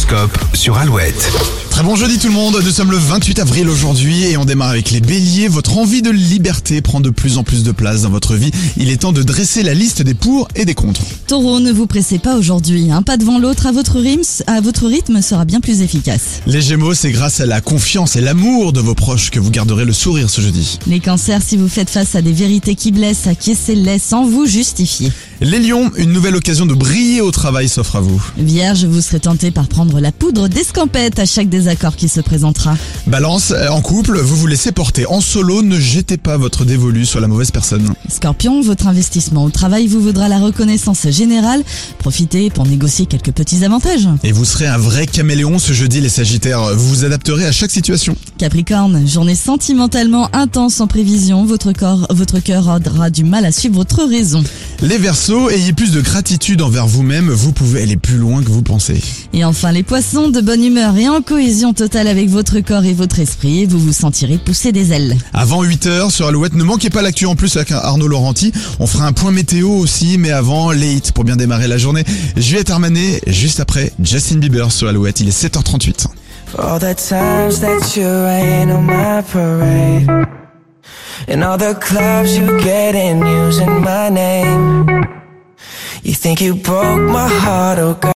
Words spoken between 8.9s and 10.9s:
temps de dresser la liste des pour et des